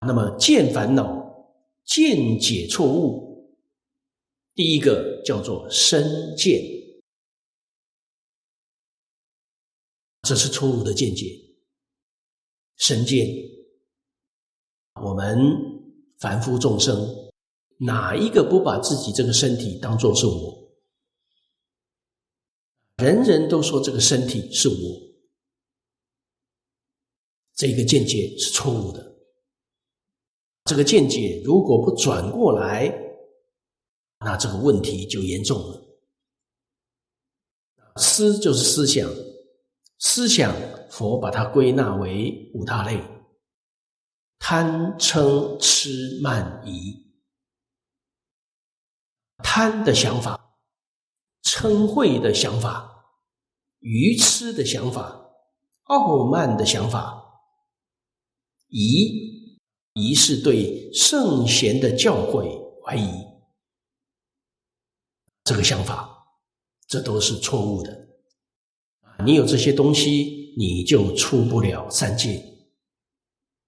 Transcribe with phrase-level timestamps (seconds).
[0.00, 1.52] 那么见烦恼、
[1.84, 3.58] 见解错误，
[4.54, 6.62] 第一个叫做身见，
[10.22, 11.26] 这是错误的见解。
[12.76, 13.26] 身见，
[15.02, 15.36] 我们
[16.18, 16.96] 凡夫众生
[17.78, 20.68] 哪一个不把自己这个身体当作是我？
[22.98, 24.74] 人人都说这个身体是我，
[27.56, 29.07] 这个见解是错误的。
[30.68, 32.92] 这个见解如果不转过来，
[34.20, 35.82] 那这个问题就严重了。
[37.96, 39.10] 思就是思想，
[39.98, 40.54] 思想
[40.90, 43.02] 佛把它归纳为五大类：
[44.38, 47.02] 贪、嗔、痴、慢、疑。
[49.38, 50.38] 贪的想法。
[51.44, 53.06] 嗔恚的想法，
[53.78, 55.30] 愚痴的想法，
[55.84, 57.24] 傲慢的想法，
[58.68, 59.27] 疑
[59.98, 63.10] 疑是对圣贤的教诲怀疑，
[65.44, 66.26] 这个想法，
[66.86, 68.08] 这都是错误的。
[69.24, 72.57] 你有这些东西，你就出不了三界。